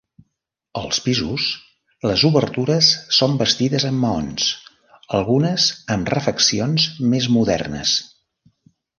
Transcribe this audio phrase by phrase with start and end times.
[0.79, 1.43] Als pisos,
[2.11, 4.47] les obertures són bastides en maons,
[5.19, 7.93] algunes amb refeccions més modernes.